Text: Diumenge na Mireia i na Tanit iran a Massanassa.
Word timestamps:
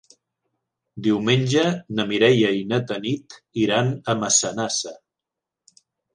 Diumenge 1.07 1.65
na 1.99 2.05
Mireia 2.13 2.49
i 2.61 2.65
na 2.73 2.81
Tanit 2.93 3.37
iran 3.67 3.93
a 4.15 4.19
Massanassa. 4.25 4.97